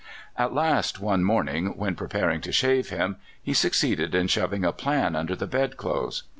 [0.35, 5.15] At last, one morning when preparing to shave him, he succeeded in shoving a plan
[5.15, 6.23] under the bedclothes.